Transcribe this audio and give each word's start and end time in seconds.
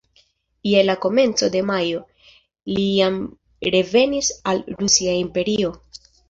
Je 0.69 0.79
la 0.85 0.93
komenco 1.01 1.49
de 1.55 1.61
majo, 1.71 1.99
li 2.71 2.85
jam 2.87 3.19
revenis 3.77 4.31
al 4.53 4.65
Rusia 4.81 5.15
imperio. 5.27 5.71